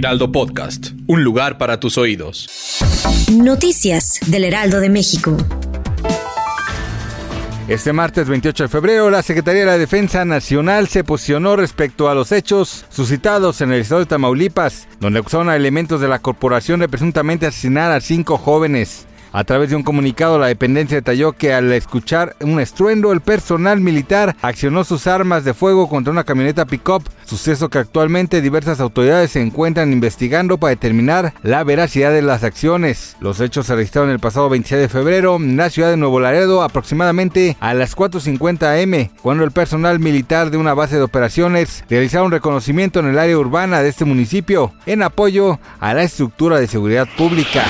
[0.00, 2.48] Heraldo Podcast, un lugar para tus oídos.
[3.30, 5.36] Noticias del Heraldo de México.
[7.68, 12.14] Este martes 28 de febrero, la Secretaría de la Defensa Nacional se posicionó respecto a
[12.14, 16.80] los hechos suscitados en el estado de Tamaulipas, donde acusaron a elementos de la corporación
[16.80, 19.06] de presuntamente asesinar a cinco jóvenes.
[19.32, 23.80] A través de un comunicado, la dependencia detalló que al escuchar un estruendo, el personal
[23.80, 29.30] militar accionó sus armas de fuego contra una camioneta pick-up, suceso que actualmente diversas autoridades
[29.30, 33.16] se encuentran investigando para determinar la veracidad de las acciones.
[33.20, 36.62] Los hechos se registraron el pasado 26 de febrero en la ciudad de Nuevo Laredo,
[36.62, 42.26] aproximadamente a las 4.50 am, cuando el personal militar de una base de operaciones realizaron
[42.26, 46.66] un reconocimiento en el área urbana de este municipio en apoyo a la estructura de
[46.66, 47.64] seguridad pública.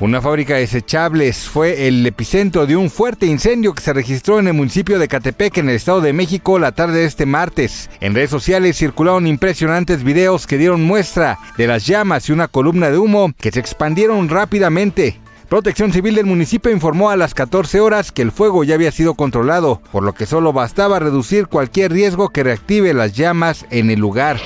[0.00, 4.48] Una fábrica de desechables fue el epicentro de un fuerte incendio que se registró en
[4.48, 7.88] el municipio de Catepec, en el Estado de México, la tarde de este martes.
[8.00, 12.90] En redes sociales circularon impresionantes videos que dieron muestra de las llamas y una columna
[12.90, 15.20] de humo que se expandieron rápidamente.
[15.48, 19.14] Protección Civil del municipio informó a las 14 horas que el fuego ya había sido
[19.14, 24.00] controlado, por lo que solo bastaba reducir cualquier riesgo que reactive las llamas en el
[24.00, 24.40] lugar.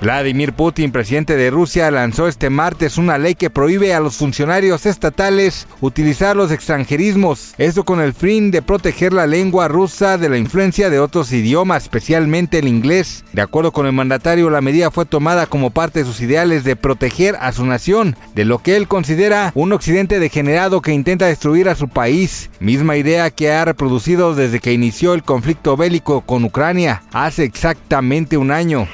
[0.00, 4.86] Vladimir Putin, presidente de Rusia, lanzó este martes una ley que prohíbe a los funcionarios
[4.86, 10.38] estatales utilizar los extranjerismos, esto con el fin de proteger la lengua rusa de la
[10.38, 13.24] influencia de otros idiomas, especialmente el inglés.
[13.34, 16.76] De acuerdo con el mandatario, la medida fue tomada como parte de sus ideales de
[16.76, 21.68] proteger a su nación de lo que él considera un occidente degenerado que intenta destruir
[21.68, 26.44] a su país, misma idea que ha reproducido desde que inició el conflicto bélico con
[26.44, 28.88] Ucrania hace exactamente un año.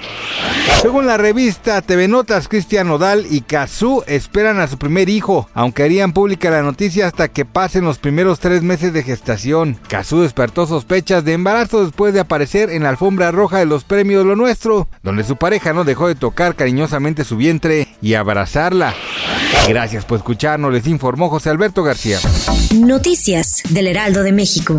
[0.82, 5.82] Según la revista TV Notas, Cristian Nodal y Kazú esperan a su primer hijo, aunque
[5.82, 9.78] harían pública la noticia hasta que pasen los primeros tres meses de gestación.
[9.88, 14.24] Kazú despertó sospechas de embarazo después de aparecer en la alfombra roja de los premios
[14.24, 18.94] Lo Nuestro, donde su pareja no dejó de tocar cariñosamente su vientre y abrazarla.
[19.68, 22.18] Gracias por escucharnos, les informó José Alberto García.
[22.74, 24.78] Noticias del Heraldo de México.